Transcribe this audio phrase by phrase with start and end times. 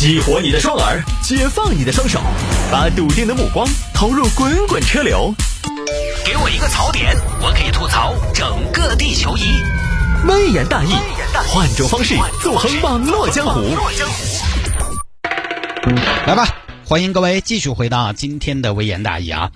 [0.00, 2.18] 激活你的双耳，解放你的双手，
[2.72, 5.30] 把笃定的目光投入滚滚车流。
[6.24, 9.42] 给我一个槽点，我可以吐槽整个地球仪。
[10.26, 10.94] 微言大义，
[11.48, 13.60] 换种方式纵横网络江湖。
[16.26, 16.48] 来吧，
[16.86, 19.50] 欢迎各位继续回到今天的微言大义啊！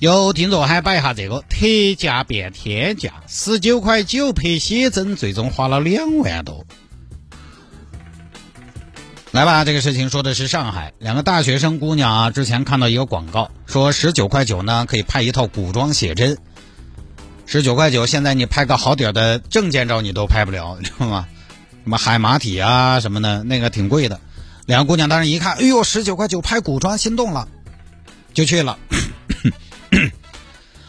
[0.00, 1.64] 有听众还摆一下这个特
[1.96, 6.66] 价变天价，十九块九拍写真，最终花了两万多。
[9.34, 16.38] 来吧，这个事情说的是上海两个大学生姑娘啊，之前看到一个广告，说十九块九呢可以拍一套古装写真。
[17.44, 21.26] 十九块九，现在你拍个好点的证件照你都拍不了，你知道吗？
[21.82, 24.20] 什么海马体啊什么的，那个挺贵的。
[24.66, 27.48] 两个姑娘当时一看，哎呦，十九块九拍古装，心动了，
[28.34, 28.78] 就去了。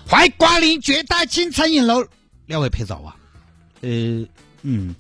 [0.07, 2.05] 欢迎光临绝代青餐饮楼，
[2.45, 3.15] 两位拍照啊？
[3.81, 3.89] 呃，
[4.61, 4.93] 嗯，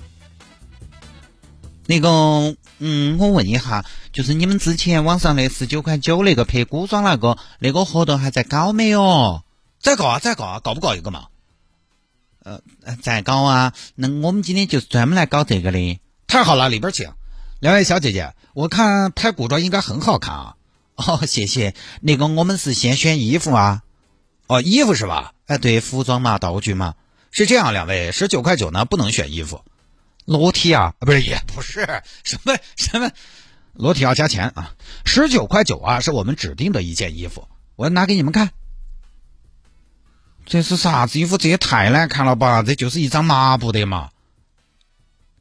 [1.87, 9.43] 那个，嗯，我问一下，就是你们之前网上那十九块九那个拍古装那个，那个活动还在搞没有？
[9.79, 11.27] 在搞啊，在搞啊，搞不搞一个嘛？
[12.43, 12.61] 呃，
[13.01, 13.73] 在搞啊。
[13.93, 15.99] 那我们今天就是专门来搞这个的。
[16.25, 17.11] 太好了，里边请。
[17.59, 20.55] 两位小姐姐，我看拍古装应该很好看啊。
[20.95, 21.75] 哦，谢谢。
[22.01, 23.83] 那个我们是先选衣服啊。
[24.47, 25.33] 哦，衣服是吧？
[25.45, 26.95] 哎，对，服装嘛，道具嘛。
[27.31, 29.61] 是这样，两位十九块九呢，不能选衣服。
[30.25, 30.93] 裸体啊？
[30.99, 33.11] 不是，也不是什么什么，
[33.73, 34.75] 裸体要加钱啊。
[35.05, 38.51] 十九块九啊，是我们指定的一件衣服，我拿给你们看。
[40.45, 41.37] 这是啥子衣服？
[41.37, 42.61] 这也太难看了吧！
[42.61, 44.09] 这就是一张麻布的嘛。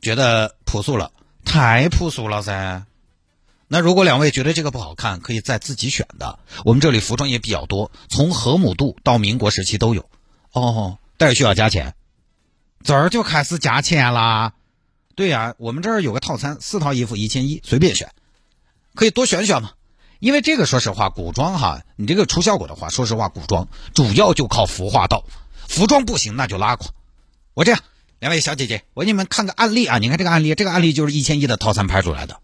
[0.01, 1.13] 觉得朴素了，
[1.45, 2.87] 太朴素了噻。
[3.69, 6.39] 那如果两位觉得这个不好看，可以再自己选的。
[6.65, 10.09] 我们这里服装也比较多，从河姆渡到民国时期都有。
[10.53, 11.95] 哦，但是需要加钱。
[12.83, 14.53] 这儿就开始加钱啦。
[15.15, 18.11] 对呀，我们这儿有个套餐，四套衣服一千一，随便选，
[18.95, 19.71] 可以多选选嘛。
[20.19, 25.25] 因为这个说实话，古装哈，你这个出效果的话，说实话，古装主要就靠服化道，
[25.69, 26.89] 服装不行那就拉垮。
[27.53, 27.81] 我这样，
[28.21, 29.99] 两位小姐姐，我给你们看个案例啊。
[29.99, 32.41] 你看这个案例，这个案例就是一千一的套餐拍出来的。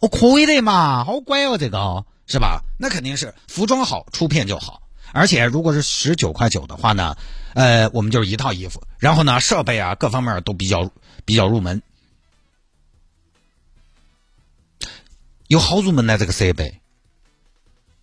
[0.00, 2.62] 哦，可以的嘛，好乖哦，这个是吧？
[2.78, 4.82] 那肯定是服装好，出片就好。
[5.12, 7.16] 而且如果是十九块九的话呢，
[7.54, 10.90] 呃，我们就是一套衣服，然后呢，设备啊各方面都比较
[11.24, 11.82] 比较入门。
[15.50, 16.80] 有好入门的这个设备，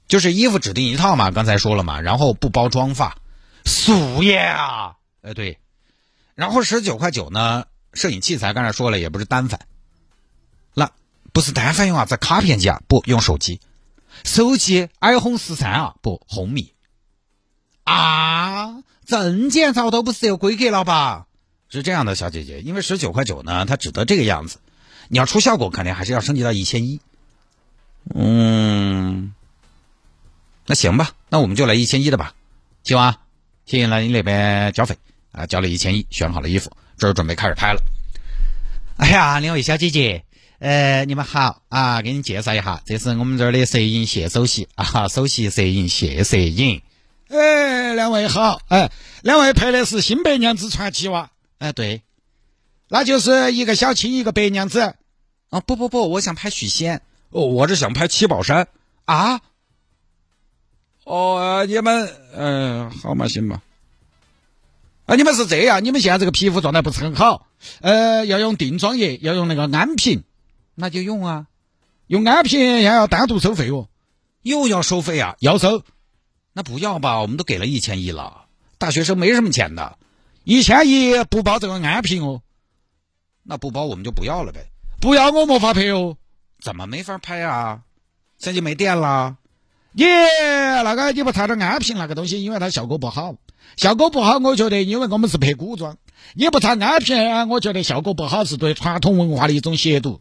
[0.09, 3.19] 就是衣服指定一套嘛，刚才说了嘛，然后不包妆发，
[3.63, 5.57] 素颜啊，哎对，
[6.35, 7.63] 然后十九块九呢，
[7.93, 9.61] 摄影器材刚才说了也不是单反，
[10.73, 10.91] 那
[11.31, 13.61] 不是单反用啊，在卡片机啊，不用手机，
[14.25, 16.73] 手机 iPhone 十三啊，不红米。
[17.85, 21.27] 啊，证件照都不是有规格了吧？
[21.69, 24.57] 是这样的，小姐姐，因为十九块九呢，它只得这个样子，
[25.07, 26.99] 你要出效果，肯定还是要升级到一千一。
[28.15, 29.33] 嗯，
[30.65, 32.33] 那行吧，那我们就来一千一的吧，
[32.83, 33.19] 行啊，
[33.65, 34.95] 行，那你那边交费
[35.31, 37.81] 啊，交了一千一，选好了衣服，这儿准备开始拍了。
[38.97, 40.23] 哎呀，两位小姐姐，
[40.59, 46.81] 呃，你们好啊，给你介绍一下，这是我们这儿的摄影谢首席啊，首席摄影谢摄影。
[47.29, 48.89] 哎，两位好，哎，
[49.21, 51.29] 两位拍的是《新白娘子传奇》哇？
[51.59, 52.01] 哎，对，
[52.87, 54.95] 那就是一个小青，一个白娘子。
[55.49, 57.01] 哦，不不不，我想拍许仙。
[57.29, 58.67] 哦，我是想拍七宝山
[59.05, 59.41] 啊！
[61.03, 63.61] 哦，你们嗯，好嘛，行嘛。
[65.05, 67.47] 啊，你们是这样，你们现在这个皮肤状态不是很好，
[67.81, 70.23] 呃，要用定妆液，要用那个安瓶，
[70.75, 71.47] 那就用啊。
[72.07, 73.89] 用安瓶也要单独收费哦，
[74.41, 75.35] 又要收费啊？
[75.39, 75.83] 要收？
[76.53, 78.45] 那不要吧，我们都给了一千一了，
[78.77, 79.97] 大学生没什么钱的，
[80.43, 82.41] 一千一不包这个安瓶哦。
[83.43, 86.17] 那不包我们就不要了呗，不要我没法拍哦。
[86.61, 87.81] 怎么没法拍啊？
[88.39, 89.37] 相机没电了？
[89.93, 90.05] 你
[90.83, 93.35] 那个你不插点安瓶那个东西，因为它效果不好。
[93.75, 95.97] 效果不好，我觉得因为我们是拍古装，
[96.35, 100.19] 你不插安瓶，我觉得效果不好是对传统文化的一种亵渎。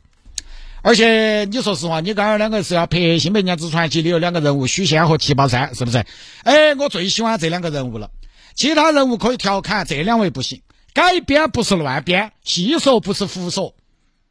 [0.83, 6.05] 而且你说实话，你刚刚两个是要拍《新白娘子传奇》里有两个人物许仙和七宝山，是不是？
[6.43, 8.11] 哎，我最喜欢这两个人物了。
[8.55, 10.63] 其他人物可以调侃，这两位不行。
[10.95, 13.75] 改编不是乱编，细说不是胡说。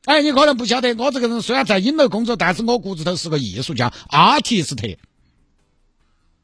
[0.05, 4.97] 哎，你可能不晓得，我这个人虽然在影楼工作，但是我骨子头是个艺术家，artist。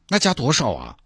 [0.08, 0.96] 那加多少啊？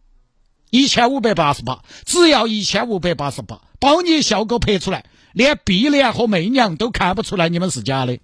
[0.70, 8.18] 一千五百八十八，只要一千五百八十八，包你效果拍出来，连碧莲和媚娘都看不出来你们是假的。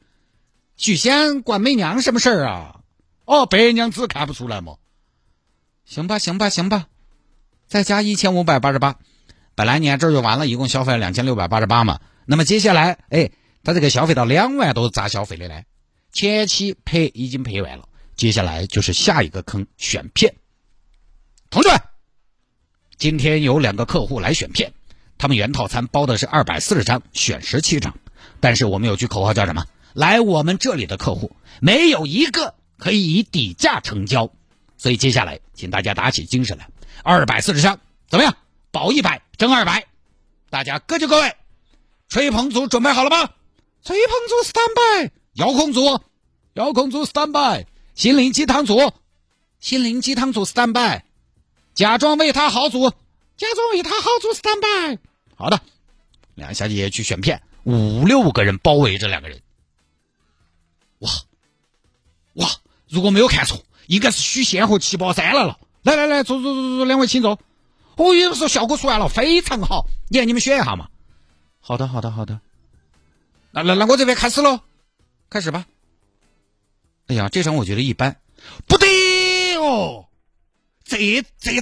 [0.76, 2.80] 许仙管媚娘什么事儿啊？
[3.26, 4.76] 哦，白娘子看不出来吗？
[5.84, 6.86] 行吧，行吧，行吧，
[7.68, 8.96] 再加一千五百八十八。
[9.54, 12.00] 本来你这就完了，一共消费两千六百八十八嘛。
[12.24, 13.30] 那么接下来，哎。
[13.64, 15.62] 他这个消费到两万多咋消费的呢？
[16.12, 20.34] 前期赔已经赔完了，接下来就是下一个坑选片。
[21.48, 21.80] 同志们，
[22.98, 24.72] 今天有两个客户来选片，
[25.16, 27.96] 他们原套餐包的是二百四十张，选十七张，
[28.40, 29.64] 但是我们有句口号叫什么？
[29.94, 34.32] 来我们这里的客户没有一个可以以底价成交，
[34.76, 36.68] 所以接下来请大家打起精神来，
[37.04, 37.78] 二百四十张
[38.08, 38.36] 怎么样？
[38.70, 39.86] 保一百，挣二百，
[40.50, 41.36] 大家各就各位。
[42.08, 43.30] 吹捧组准备好了吗？
[43.84, 46.00] 吹捧组 stand by，遥控组，
[46.54, 48.92] 遥控组 stand by，心灵鸡汤组，
[49.58, 51.02] 心灵鸡汤组 stand by，
[51.74, 52.90] 假装为他好组，
[53.36, 54.98] 假装为他好组 stand by。
[55.34, 55.60] 好的，
[56.36, 59.40] 两个小姐姐去选片，五六个人包围着两个人。
[61.00, 61.10] 哇
[62.34, 62.48] 哇！
[62.88, 65.58] 如果没有看错，应该是许仙和七宝山来了。
[65.82, 67.40] 来来来，坐坐坐坐，两位请坐。
[67.96, 69.88] 哦，有人说效果出来了，非常好。
[70.08, 70.88] 你看你们选一下嘛。
[71.58, 72.40] 好的，好的，好的。
[73.52, 74.60] 那那那我这边开始喽，
[75.28, 75.66] 开始吧。
[77.08, 78.16] 哎呀，这张我觉得一般，
[78.66, 78.86] 不得
[79.56, 80.06] 哦。
[80.84, 81.52] 这这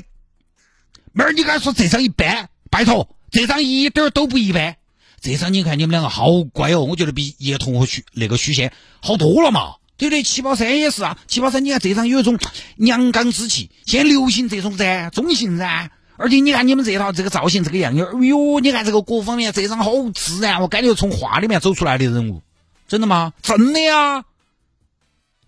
[1.13, 2.49] 妹儿，你敢说这张一般？
[2.71, 4.77] 拜托，这张一点都不一般。
[5.21, 8.73] 这张你看你们两个好乖哦，我觉得比叶童和许那个许仙
[9.03, 10.23] 好多了嘛，对不对？
[10.23, 12.39] 七宝山也是啊，七宝山你看这张有一种
[12.77, 15.91] 阳刚之气，现在流行这种噻，中性噻。
[16.21, 22.43] 而且你看你们这套这个造型这个样样，哎呦，你看这个各方面这张好自然，我感觉从画里面走出来的人物，
[22.87, 23.33] 真的吗？
[23.41, 24.23] 真的呀。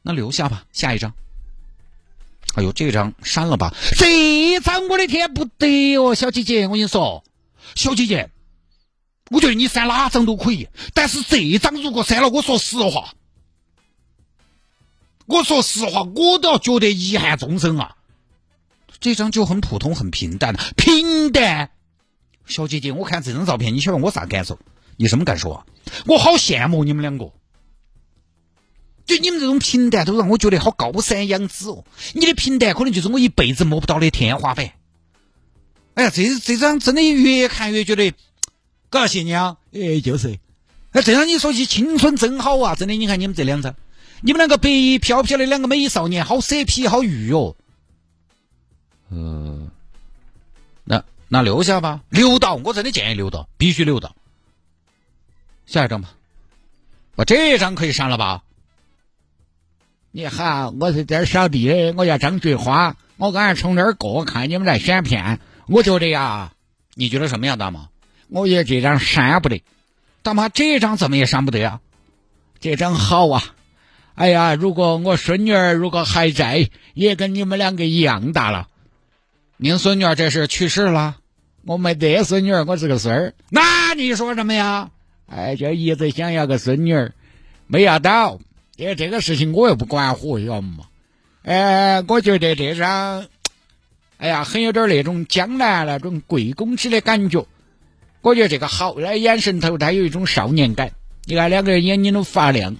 [0.00, 1.12] 那留下吧，下一张。
[2.54, 3.74] 哎呦，这张删了吧。
[3.98, 7.22] 这张我的天不得哦，小姐姐，我跟你说，
[7.74, 8.30] 小姐姐，
[9.30, 13.12] 我觉得你删哪张都可以，但是这张如果删了，我说实话，
[15.26, 17.96] 我说实话，我都要觉得遗憾终生啊。
[19.02, 21.70] 这张就很普通，很平淡，平淡。
[22.46, 24.58] 小姐姐，我看这张照片，你晓得我啥感受？
[24.96, 25.66] 你什么感受啊？
[26.06, 27.32] 我好羡慕你们两个，
[29.04, 31.84] 就你们这种平淡，都让我觉得好高山仰止哦。
[32.14, 34.70] 你的平淡可能就是我一辈子摸不到的天花板。
[35.94, 38.14] 哎呀，这这张真的越看越觉得，
[38.88, 39.56] 感谢你啊！
[39.72, 40.38] 哎，就是。
[40.92, 42.76] 哎，这张你说起青春真好啊！
[42.76, 43.74] 真的，你看你们这两张，
[44.20, 47.56] 你们两个白衣飘飘的两个美少年，好色皮，好玉哦。
[49.14, 49.68] 呃，
[50.84, 54.16] 那那留下吧，留到，我真的建议留到，必须留到。
[55.66, 56.08] 下一张吧，
[57.16, 58.42] 我这张可以删了吧？
[60.10, 66.52] 你好，我是这儿小弟，我叫张菊花，我刚才从这儿过，看你们在选片，我觉得呀，
[66.94, 67.88] 你觉得什么样，大妈？
[68.28, 69.62] 我觉得这张删不得，
[70.22, 71.80] 大妈这张怎么也删不得呀？
[72.60, 73.42] 这张好啊！
[74.14, 78.68] 哎呀，如果我孙女儿如果还在，也跟你们两个一样大了。
[79.62, 81.18] 您孙女儿这是去世了，
[81.64, 83.34] 我没得孙女儿，我是个孙儿。
[83.48, 84.90] 那你说什么呀？
[85.28, 87.12] 哎，就一直想要个孙女儿，
[87.68, 88.40] 没要到。
[88.74, 90.86] 因为这个事情我又不管乎，晓得嘛？
[91.44, 93.28] 哎，我觉得这张，
[94.16, 97.46] 哎呀，很有点那种江南那种贵公子的感觉。
[98.20, 100.90] 我觉得这个好，那眼神头他有一种少年感。
[101.24, 102.74] 你看两个人眼睛都发亮。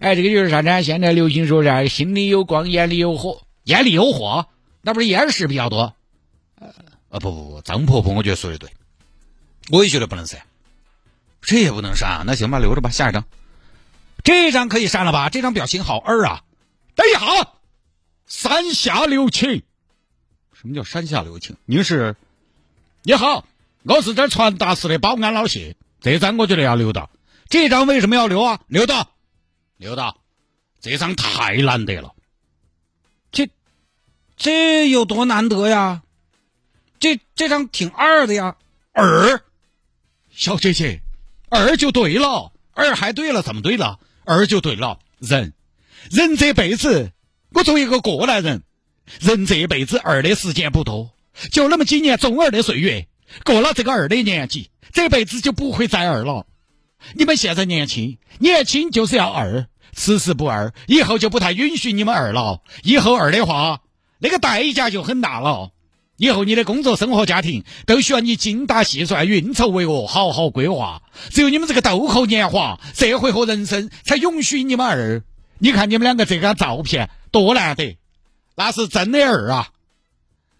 [0.00, 0.82] 哎，这个就是啥呢？
[0.82, 1.86] 现在流行说啥？
[1.86, 3.40] 心里有光，眼里有火。
[3.64, 4.44] 眼里有火，
[4.82, 5.95] 那不是眼屎比较多？
[6.58, 6.68] 呃，
[7.10, 8.70] 啊不不不，张婆婆，我觉得说的对，
[9.70, 10.40] 我也觉得不能删，
[11.42, 13.24] 这也不能删，那行吧，留着吧，下一张，
[14.24, 15.28] 这张可以删了吧？
[15.28, 16.42] 这张表情好二啊！
[16.94, 17.52] 等一下，
[18.26, 19.62] 三下留情，
[20.52, 21.56] 什么叫山下留情？
[21.66, 22.16] 您是？
[23.02, 23.46] 你好，
[23.84, 27.10] 我是这传达室的保安老谢，这张我觉得要留到，
[27.50, 28.60] 这张为什么要留啊？
[28.66, 29.10] 留到，
[29.76, 30.22] 留到，
[30.80, 32.14] 这张太难得了，
[33.30, 33.50] 这
[34.36, 36.02] 这有多难得呀？
[36.98, 38.56] 这这张挺二的呀，
[38.92, 39.42] 二，
[40.30, 41.00] 小姐姐，
[41.48, 43.98] 二就对了，二还对了，怎么对了？
[44.24, 45.52] 二就对了，人，
[46.10, 47.12] 人这辈子，
[47.52, 48.62] 我作为一个过来人，
[49.20, 51.12] 人这辈子二的时间不多，
[51.52, 53.06] 就那么几年中二的岁月，
[53.44, 56.46] 过了这个二的年纪，这辈子就不会再二了。
[57.12, 62.62] 你们现在年轻，年轻就是要二，此时不二，以后就不太允许你们二了。
[62.82, 63.82] 以后二的话，
[64.18, 65.70] 那个代价就很大了。
[66.16, 71.02] 以后你的工作、生活、家庭都需要你精打细算、运筹帷幄、好好规划。
[71.30, 75.22] 只有你们这个豆蔻年华，社会和人生才允许你们二。
[75.58, 77.98] 你看你们两个这张照片多难得，
[78.54, 79.68] 那是真的二啊，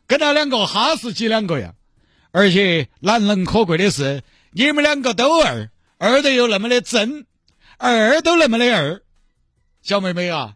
[0.06, 1.72] 跟那两个哈士奇两个呀。
[2.32, 7.25] 而且难能可贵的是，你们两个都二，二的又那么的真，
[7.78, 9.00] 二都那么的二，
[9.80, 10.52] 小妹妹啊。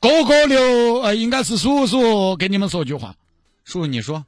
[0.00, 3.16] 哥哥留，呃，应该是叔叔，跟你们说句话。
[3.68, 4.24] 叔叔，你说，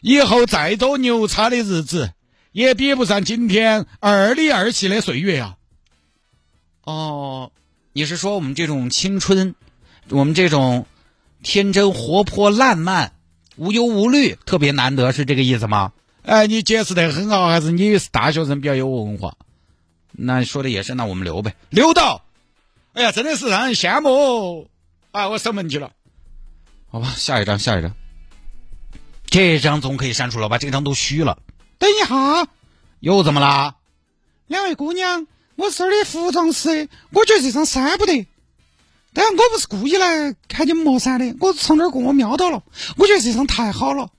[0.00, 2.14] 以后再多牛叉的日子，
[2.52, 5.56] 也比不上今天二里二气的岁月啊。
[6.84, 7.52] 哦，
[7.92, 9.54] 你是说我们这种青春，
[10.08, 10.86] 我们这种
[11.42, 13.12] 天真活泼烂漫、
[13.56, 15.92] 无忧无虑特别难得，是这个意思吗？
[16.22, 19.36] 哎，你解释得很好，还是你是大学生比较有文化？
[20.12, 21.54] 那说的也是，那我们留呗。
[21.68, 22.24] 留到，
[22.94, 24.66] 哎呀，真的是让人羡慕。
[25.10, 25.92] 啊，我守门去了。
[26.90, 27.94] 好吧，下一张，下一张。
[29.30, 30.58] 这张总可以删除了吧？
[30.58, 31.38] 这张都虚了。
[31.78, 32.48] 等一下，
[33.00, 33.76] 又怎么啦？
[34.46, 38.26] 两位姑娘，我是这儿的服装师，我觉得这张删不得。
[39.12, 42.62] 但是我不是故意来看你们磨删的，我从那儿过我瞄到了，
[42.96, 44.10] 我觉得这张太好了。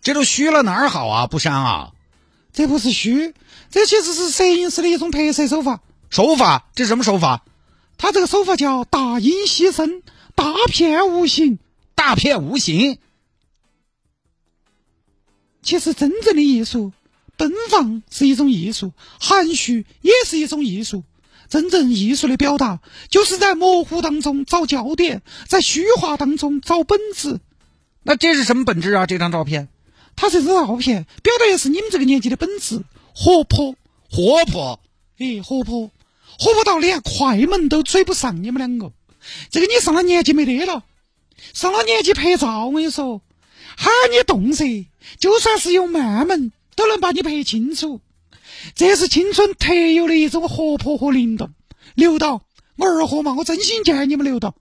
[0.00, 1.26] 这都虚了哪儿好啊？
[1.26, 1.92] 不删啊？
[2.52, 3.34] 这不是虚，
[3.70, 5.80] 这其实是摄影师的一种拍摄手法。
[6.08, 6.66] 手法？
[6.74, 7.44] 这是什么手法？
[7.98, 10.00] 他这个手法叫大音牺牲，
[10.34, 11.58] 大片无形，
[11.94, 12.98] 大片无形。
[15.70, 16.92] 其实真正的艺术，
[17.36, 21.04] 奔放是一种艺术，含蓄也是一种艺术。
[21.48, 27.38] 真正艺术的表达，就是在模糊当中找焦点，在虚化当中找本质。
[28.02, 29.06] 那这是什么本质啊？
[29.06, 29.68] 这张照片，
[30.16, 32.82] 它这张照片表达的是你们这个年纪的本质：
[33.14, 33.76] 活泼，
[34.10, 34.80] 活泼，
[35.18, 35.92] 哎，活泼。
[36.36, 38.92] 活泼到连快门都追不上你们两个，
[39.50, 40.82] 这个你上了年纪没得了，
[41.54, 43.22] 上了年纪拍照，我跟你说，
[43.80, 48.02] 喊你动噻，就算是用慢门都能把你拍清楚。
[48.74, 51.54] 这是青春特有的一种活泼和灵动。
[51.94, 52.42] 留到
[52.76, 54.54] 我二货嘛，我真心建议你们留到。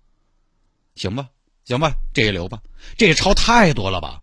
[0.96, 1.28] 行吧，
[1.66, 2.62] 行吧，这也留吧，
[2.98, 4.22] 这也超太多了吧？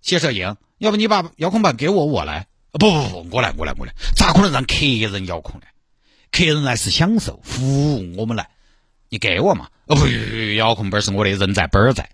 [0.00, 2.48] 谢摄影，要不你把遥控板给我，我来。
[2.72, 5.66] 不不不，我来，我来，我来，咋可能让客人遥控呢？
[6.32, 8.50] 客人来是享受服务，我们来，
[9.10, 9.68] 你给我嘛？
[9.86, 10.08] 哦不，
[10.56, 12.10] 遥控本是我的，人在本儿在。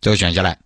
[0.00, 0.60] 最后选下来，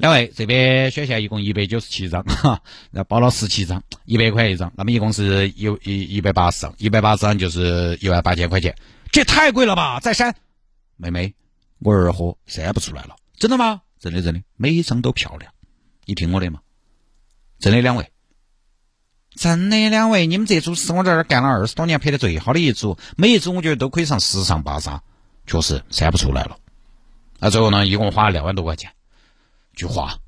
[0.00, 8.74] 两位这边选项一共一百九十七张，哈， 那包了十七张，一百块一张，那么一共是一一一百八十张，一百八十张就是一万八千块钱，
[9.12, 10.00] 这太贵了吧？
[10.00, 10.34] 再删，
[10.96, 11.34] 妹妹，
[11.80, 13.82] 我二货删不出来了，真的吗？
[13.98, 15.52] 真的真的，每一张都漂亮，
[16.06, 16.60] 你听我的嘛，
[17.58, 18.10] 真的两位。
[19.36, 25.02] 真的，两位，你们这组是我在这儿干了二十多年拍的最好的一组，每一组我觉得都可以上时尚芭莎，
[25.46, 26.56] 确实删不出来了。
[27.38, 28.90] 那最后呢，一共花了两万多块钱。
[29.80, 30.18] 菊花，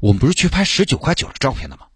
[0.00, 1.86] 我们不是去拍十九块九的照片的吗？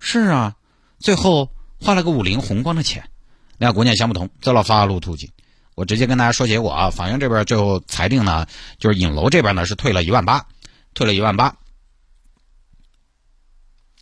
[0.00, 0.56] 是啊，
[0.98, 3.08] 最后花了个五菱宏光的钱。
[3.56, 5.30] 两个姑娘想不通，走了法律途径。
[5.76, 8.48] 我直接跟大家说结果啊，法院这边最后裁定呢，
[8.80, 10.44] 就是影楼这边呢是退了一万八，
[10.92, 11.56] 退了一万八。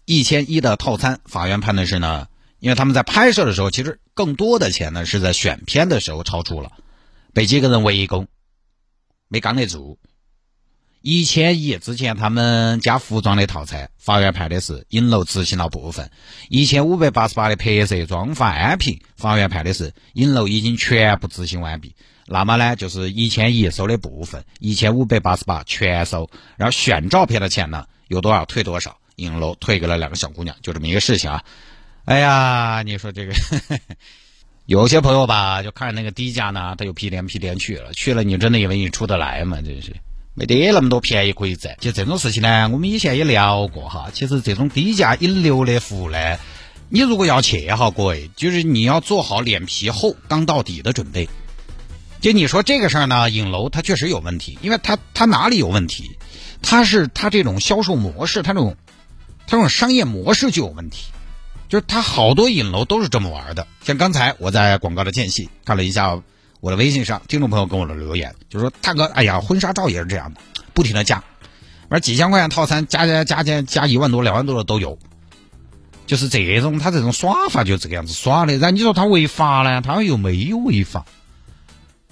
[0.07, 2.28] 一千一的套餐，法院判的是呢，
[2.61, 6.73] 因为他们在拍摄的时候，其实更多的钱呢是在选片的时候超出了，
[7.35, 8.26] 被几个人围攻，
[9.28, 9.99] 没刚得住。
[11.00, 16.07] 一千一之前他们加服装的套餐，法院判的是影楼执行了部分；
[16.49, 21.95] 一千五百八十八的拍摄、装发、安平，法院判的是影楼已经全部执行完毕。
[22.26, 28.99] 那么呢，就是一千一收的部分，一千五百八十八全收，然后选照片的钱呢有多少退多少。
[29.19, 31.43] 影楼退给了两个小姑娘，就这么一个事情啊！
[32.05, 33.35] 哎呀，你说这个，
[34.64, 39.61] 有些朋友吧，就看那个低价呢，他又屁颠屁颠去了，去了你真的以为你出得来吗？
[39.61, 39.97] 真是
[40.38, 41.76] 没得那么多便宜可以占。
[41.80, 44.11] 就这种事情呢，我们以前也聊过哈。
[44.12, 46.38] 其实这种低价引流的服务呢，
[46.88, 51.28] 你如果要去哈，各位，就是你要做好脸皮厚、刚到底的准备。
[52.21, 56.16] 就你说这个事儿呢，影楼它确实有问题，因为它它哪里有问题？
[56.62, 58.76] 它是它这种销售模式，它这种。
[59.50, 61.07] 它这种商业模式就有问题，
[61.71, 63.66] 就是它好多影楼都是这么玩的。
[63.83, 66.21] 像刚才我在广告的间隙看了一下
[66.61, 70.41] 我的微信上，听众朋友跟我的留言，就说大哥，哎呀，婚纱照也是这样的，
[70.75, 71.23] 不停的加，
[71.88, 74.99] 完几千块钱套餐加加加加加一万多两万多的都有，
[76.07, 78.55] 就是这种他这种耍法就这个样子耍的。
[78.55, 81.05] 然后你说他违法呢，他又没有违法。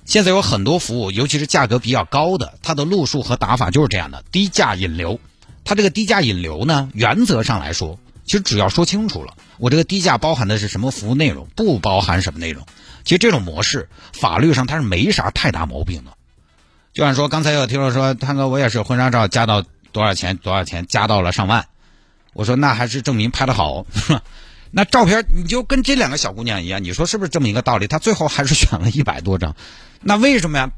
[0.04, 5.18] 现在有很多服务，尤其是价格比较高的，它的路数和打法就是这样的，低价引流。
[5.64, 12.64] 它这个低价引流呢，原则上来说，其实只要说清楚了，我这个低价包含的是什么服务内容，不包含什么内容，
[13.06, 16.12] 其实这种模式法律上它是没啥太大毛病的。
[16.92, 21.66] 就像说刚才有听众说，涛哥我也是婚纱照加到多少钱多少钱，加到了上万，
[22.34, 23.86] 我说那还是证明拍的好，
[24.70, 27.86] 那照片你就跟这两个小姑娘一样，你说是不是这么一个道理？
[27.86, 29.56] 他最后还是选了一百多张，
[30.02, 30.70] 那为什么呀？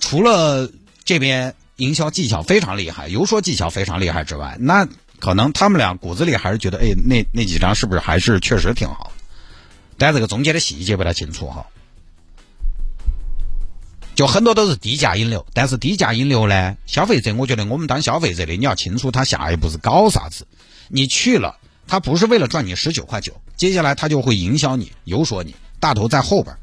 [0.00, 0.70] 除了
[1.02, 1.54] 这边。
[1.76, 4.88] 营销技巧非常厉害，游说技巧非常厉害之外，那
[5.20, 9.12] 可能他们俩骨子里还是觉得，哎，那那几张是不是还是确实挺好？
[9.98, 11.66] 但这个中间的细节不太清楚哈。
[14.14, 20.46] 就很多都是低价引流，但是低价引流呢，消费者我觉得我们当消费者的你要清楚他下一步是搞啥子。
[20.88, 26.56] 你去了，他不是为了赚你十九块九，接下来他就会营销你、游说你，大头在后边。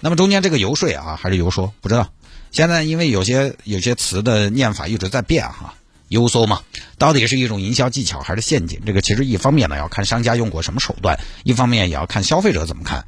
[0.00, 2.10] 那么中间这个游说啊，还是游说，不知道。
[2.50, 5.74] 现在因为有些有些词的念法一直在变哈，
[6.08, 6.62] 游说嘛，
[6.98, 8.80] 到底是一种营销技巧还是陷阱？
[8.84, 13.06] 这个其实一方面呢要看商家用过什么手段，一方面也要看消费者怎么看。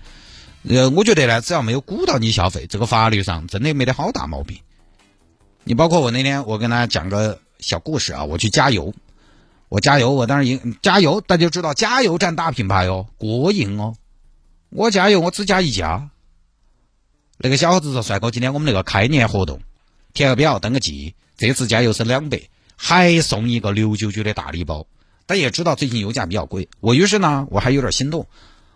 [0.68, 4.58] 呃，我觉得呢，只要没有鼓捣你消费，这个法律上真的没得好大毛病。
[5.64, 8.94] 你包括我那天我跟大家讲个小故事啊，我去加油，
[9.68, 13.94] 我加油，我当时一加油，大家知道加油站大品牌哦，过硬哦。
[14.68, 16.10] 我加油，我只加一家。
[17.38, 19.60] 那个小伙子说：“帅哥，今天我们那个开年活动，
[20.12, 22.38] 填个表登个记，这次加油是两百，
[22.82, 24.86] 还送一个六九九的大礼包。
[25.26, 28.26] 但也知道最近油价比较贵，我于是呢，我还有点心动，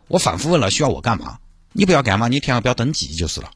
[0.08, 1.38] 我反复问了需要我干嘛？
[1.72, 2.28] 你不要干嘛？
[2.28, 3.50] 你填个表登记就是了。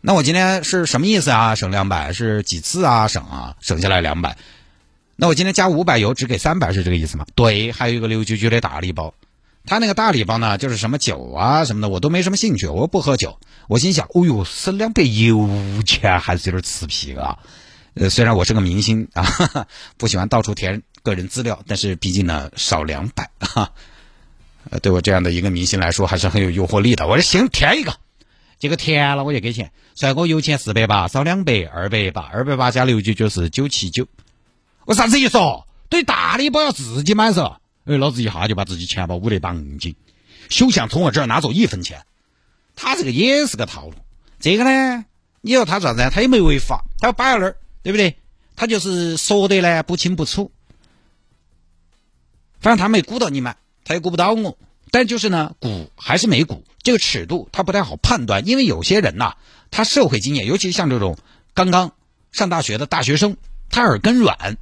[0.00, 1.54] 那我今天是什么意思啊？
[1.54, 3.06] 省两百是几次啊？
[3.06, 4.36] 省啊，省下来两百。
[5.16, 7.24] 那我今天加五百油只给三百是这个意思吗？
[7.36, 9.14] 对，还有一个六九九的大礼包。”
[9.64, 13.38] 他那个大礼包呢，就是什么酒啊什么的，我都没什么兴趣，我又不喝酒。
[13.68, 15.48] 我心想，哦呦，省两百油
[15.86, 17.38] 钱还是有点吃皮啊。
[17.94, 23.72] 呃，虽然我是个明星啊，不喜欢到处填个人资料，但是毕竟呢，少两百哈。
[24.70, 27.06] 呃，对我这样的一个明星来说，还是很有诱惑力的。
[27.06, 27.94] 我说行，填一个，
[28.58, 29.70] 结果填了我就给钱。
[29.94, 34.08] 帅哥，油钱四百八，少两百，二百八，二百八加六九九是九七九。
[34.86, 35.66] 我啥子意思哦？
[35.88, 37.60] 对大礼包要自己买噻。
[37.84, 39.94] 哎，老子一下就把自己钱包捂得绑紧，
[40.48, 42.02] 休想从我这儿拿走一分钱。
[42.74, 43.94] 他这个也是个套路。
[44.40, 45.04] 这个呢，
[45.42, 46.10] 你说他啥子？
[46.10, 48.16] 他也没违法，他摆在那儿，对不对？
[48.56, 50.50] 他就是说的呢不清不楚。
[52.58, 54.58] 反正他没鼓到你们，他也鼓不到我。
[54.90, 58.44] 但就是呢，鼓还是没鼓，这个尺度他不太好判断。
[58.48, 59.34] 因为有些人呐，
[59.70, 61.16] 他社会经验，尤其像这种
[61.52, 61.94] 刚刚
[62.32, 63.36] 上大学的大学生，
[63.70, 64.56] 他耳根软。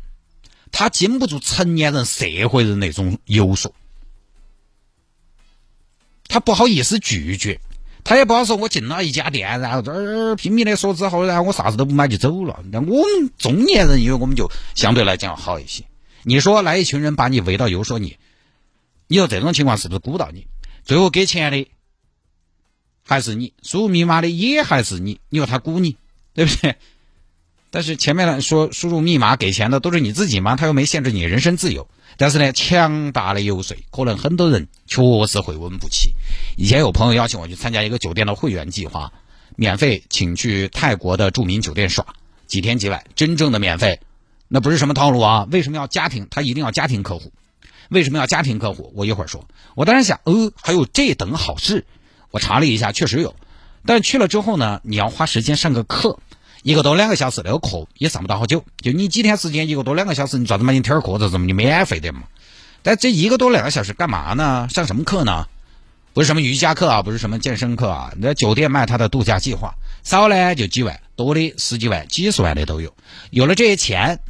[0.74, 3.74] 他经不住成年人、社会人那种游说，
[6.28, 7.60] 他不好意思拒绝，
[8.04, 8.56] 他也不好说。
[8.56, 12.62] 我进了一家店，然后这儿拼命的说之后，然后我啥子都不买就走了。
[12.70, 15.84] 那我们中年人，因为我们就相对来讲要好一些。
[16.22, 18.16] 你说来一群人把你围到游说你，
[19.08, 20.46] 你说这种情况是不是鼓捣你？
[20.84, 21.68] 最后给钱的
[23.04, 25.20] 还是你，输入密码的也还是你。
[25.28, 25.96] 你说他鼓你，
[26.34, 26.76] 对不对？
[27.72, 30.56] 但是前面来说输入密码给钱的都是你自己吗？
[30.56, 31.88] 他又没限制你人身自由。
[32.18, 36.12] 但是呢，强大的游说，可能很多人确实会稳不起。
[36.58, 39.10] 以前有朋友邀请我去参加一个酒店的会员计划，
[39.56, 42.04] 免费请去泰国的著名酒店耍
[42.46, 44.00] 几天几晚，真正的免费，
[44.48, 45.48] 那不是什么套路啊？
[45.50, 46.28] 为什么要家庭？
[46.30, 47.32] 他一定要家庭客户？
[47.88, 48.92] 为什么要家庭客户？
[48.94, 49.48] 我一会儿说。
[49.74, 51.86] 我当时想，呃，还有这等好事？
[52.30, 53.34] 我查了一下，确实有。
[53.86, 56.18] 但去了之后呢，你要花时间上个课。
[56.62, 62.22] 一个多两个小时那个课也上不到好久，就你几天时间一个多两个小时，你咋子买你听课这怎么就免费的嘛？
[62.84, 64.68] 但这一个多两个小时干嘛呢？
[64.70, 65.48] 上什么课呢？
[66.14, 68.12] 不是什么瑜伽课啊，不是什么健身课啊。
[68.16, 72.94] 那酒店卖他的度假计划，少呢就几万，多的十几万、几十万的都有。
[73.30, 74.20] 有了这些钱，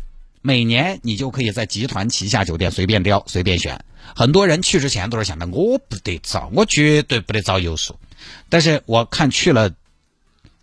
[0.41, 3.85] 每年你就可以在集团旗下酒店随便挑、随便选。
[4.17, 7.99] 很多人去之前都是想的，我不得找，我绝对不得找有数。
[8.49, 9.71] 但是我看去了，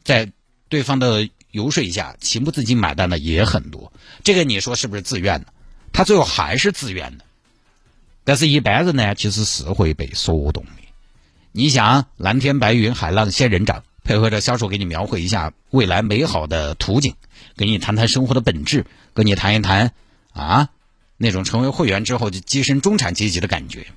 [0.04, 0.32] 在
[0.68, 1.30] 对方的。
[1.52, 3.92] 游说一下，情不自禁买单的也很多。
[4.24, 5.48] 这个你说是不是自愿的？
[5.92, 7.26] 他最后还是自愿的。
[8.24, 10.72] 但是，一般人呢，其实是会被说动的。
[11.52, 17.16] 你想，蓝天白云、海浪、仙人掌，配合着销售给你描绘一下未来美好的图景，
[17.58, 18.86] 给你谈谈生活的本质，
[19.16, 19.92] 跟你谈一谈
[20.32, 20.70] 啊，
[21.18, 23.88] 那种成为会员之后就跻身中产阶级的感觉，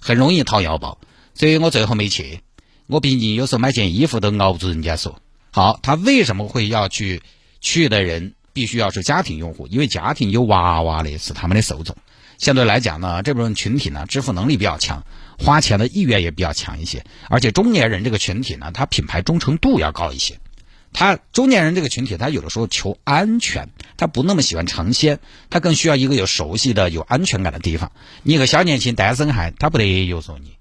[0.00, 0.98] 很容易掏腰包。
[1.34, 2.40] 所以我最后没去。
[2.86, 5.20] 我毕竟有时候买件衣服都熬不住人家说。
[5.54, 7.22] 好，他为什么会要去？
[7.60, 11.96] 去的人必须要是家庭用户，因为家庭有娃娃的是他们的受众。
[12.38, 15.04] 相对来讲呢，这部分群体呢，支付能力比较强，
[15.38, 17.04] 花钱的意愿也比较强一些。
[17.28, 20.40] 而且中年人这个群体呢，他品牌忠诚度要高一些。
[20.92, 27.92] 他中年人这个群体，他有的时候求安全，他不那么喜欢尝鲜，他更需要一个有熟悉的、有安全感的地方。
[28.24, 30.56] 你一个小年轻单身汉，他不得有说你。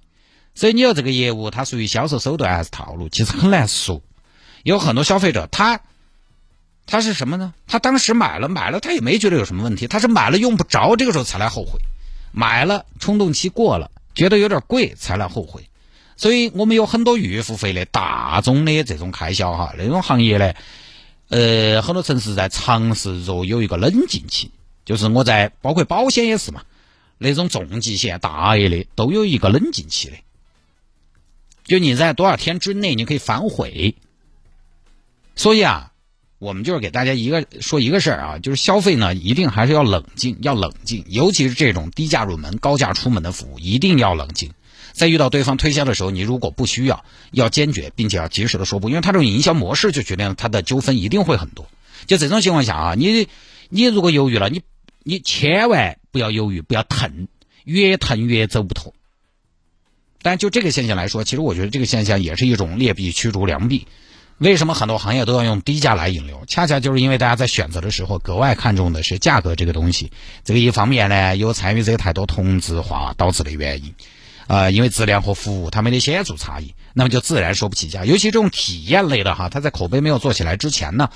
[0.54, 4.04] 所以你要这个业务，它属于销售手段还是套路，其实很难说。
[4.64, 5.82] 有很多消费者，他
[6.86, 7.54] 他是什么呢？
[7.68, 9.88] 他当时买了买了，他也没觉得有什么问题。
[9.88, 11.80] 他是买了用不着，这个时候才来后悔。
[12.32, 15.70] 买了冲动期过了，觉得有点贵才来后悔。
[16.16, 20.54] 所以我们有很多预付费的大宗的这种开销哈，那种行业呢，
[21.30, 24.52] 呃，很多城市在尝试着有一个冷静期，
[24.86, 26.64] 就是我在包括保险也是嘛，
[27.18, 30.16] 那种重疾险大额的都有一个冷静期的，
[31.66, 33.96] 就你在多少天之内你可以反悔。
[35.36, 35.92] 所以啊，
[36.40, 44.52] 我们就是给大家一个说一个事儿啊，就是消费呢，一定还是要冷静，要冷静，尤其是这种低价入门、高价出门的服务，一定要冷静。
[44.92, 51.68] 在遇到对方推销的时候，你如果不需要，要坚决，并且要及时的说不，因为他这种营销模式就决定了他的纠纷一定会很多。
[52.06, 53.28] 就这种情况下啊，你
[53.70, 54.62] 你如果犹豫了，你
[55.02, 57.28] 你千万不要犹豫，不要腾，
[57.64, 58.94] 越腾越走不脱。
[60.22, 63.88] 但就这个现象来说，其实我觉得这个现象也是一种劣币驱逐良币。
[64.40, 66.44] 为什么很多行业都要用低价来引流？
[66.48, 70.12] 恰恰就是因为大家在选择的时候格外看重的是价格这个东西。
[70.44, 73.94] 这个一方面呢，有参与者太多同质化导致的原因。
[74.48, 78.04] 呃，因为质量和服务它没得显著差异，那么就自然说不起价。
[78.04, 81.10] 尤其这种体验类的哈，它在口碑没有做起来之前呢，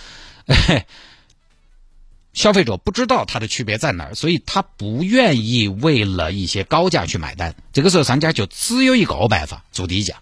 [2.31, 7.53] 消费者不知道它的区别在哪儿，所以他不愿意为了一些高价去买单。
[7.73, 10.15] 这个时候商家就只有一个办法，做低价，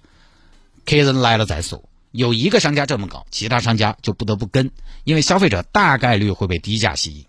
[0.86, 1.84] 客人来了再说。
[2.16, 4.72] 有一个商家这么搞，其他商家就不得不跟，
[5.04, 7.26] 因为消费者大概率会被低价吸引。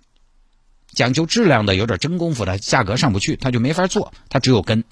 [0.92, 4.85] 讲究质量的、有点真功夫的，价格上不去，他就没法做，他只有跟。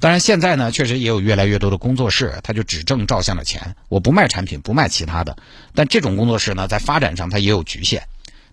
[0.00, 5.36] 当然，现在呢，确实也有越来越多的工作室，他就只挣照相的钱，我不卖产品，不卖其他的。
[5.74, 8.02] 但这种工作室呢，在发展上它也有局限，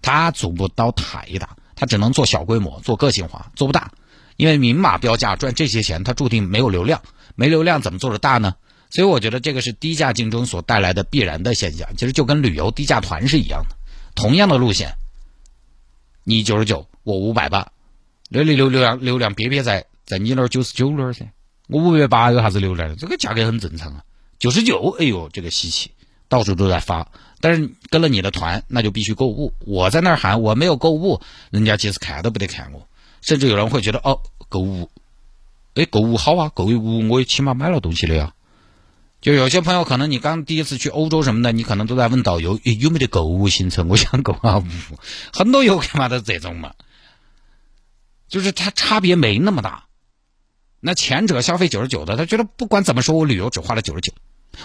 [0.01, 3.91] 它做不到太大，它只能做小规模，做个性化，做不大。
[4.37, 7.01] 因为明码标价赚这些钱，它注定没有流量，
[7.35, 8.55] 没流量怎么做的大呢？
[8.93, 13.75] 所以我觉得这个是低价竞争所带来的必然的现象，其实就跟旅游低价团是一样的，
[14.13, 14.93] 同样的路线，
[16.23, 17.71] 你九十九，我五百八，
[18.29, 21.25] 那里流流量流量憋憋在在你那儿九十九那儿噻，
[21.69, 22.95] 我五百八有啥子流量？
[22.95, 24.03] 这个价格很正常啊，
[24.37, 25.89] 九十九，哎呦，这个稀奇，
[26.29, 29.53] 到处都在发，但是跟了你的团，那就必须购物。
[29.61, 32.87] 我在那儿喊我没有购物，人家其实看都不得看我，
[33.21, 34.91] 甚至有人会觉得哦，购物，
[35.73, 38.35] 哎，购物好啊，购物我也起码买了东西了呀。
[39.23, 44.65] 就有些朋友可能你刚第一次去欧洲什么的，你可能都在问导游有没得购物行程， 我想购啊物。
[45.31, 46.73] 很多游客嘛都是这种嘛，
[48.27, 49.85] 就是它差别没那么大。
[50.81, 54.11] 那前者消费九十九的，他觉得不管怎么说，我旅游只花了九十九，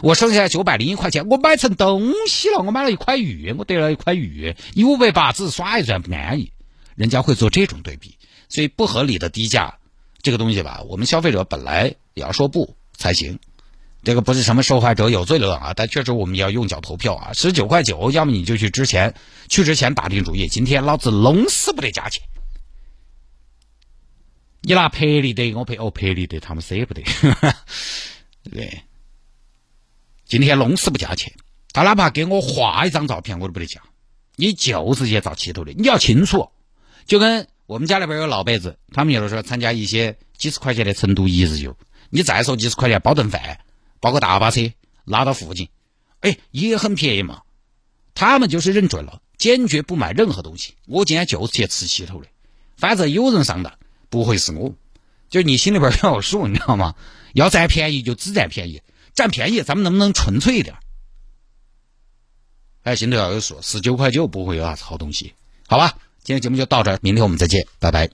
[0.03, 6.51] 我剩下九百零一块钱，我买成东西了，我买了一块玉，我得了一块玉，你五百八只是耍一转不安逸。
[6.97, 8.17] 人家会做这种对比，
[8.49, 9.79] 所以不合理的低价
[10.21, 13.39] 这个东西吧，我们消费者本来也要说不才行。
[14.09, 17.35] 这个不是什么受害者有罪论啊，但确实我们要用脚投票啊！
[17.35, 19.15] 十九块九，要么你就去之前
[19.51, 22.23] 去之前打定主意，今天老子弄死不得价钱。
[24.63, 27.03] 你拿赔礼的，我赔哦赔礼的，他们舍不得。
[28.51, 28.81] 对，
[30.25, 31.35] 今天弄死不价钱，
[31.75, 33.83] 他哪怕给我画一张照片，我都不得价。
[34.37, 36.49] 你就直接找气头的，你要清楚。
[37.05, 41.77] 就跟我们家里边有老辈子，他们有的时候参加一些几十块钱的成都一日游，
[42.09, 43.61] 你再说几十块钱包顿饭。
[44.01, 44.73] 包个大巴车
[45.05, 45.69] 拉到附近，
[46.21, 47.43] 哎，也很便宜嘛。
[48.15, 50.75] 他们就是认准了，坚决不买任何东西。
[50.87, 52.29] 我今天就是去吃西头的，
[52.77, 53.73] 反正有人上当，
[54.09, 54.75] 不会是我。
[55.31, 56.95] 就你心里边要有数，你知道吗？
[57.35, 58.83] 要占便宜就只占便宜，
[59.15, 60.77] 占便宜咱们能不能纯粹一点？
[62.83, 65.35] 哎，心里要有数，十九块九不会有啥子好东西，
[65.67, 65.99] 好吧？
[66.25, 68.11] 今天节目就到这儿，明天我们再见，拜拜。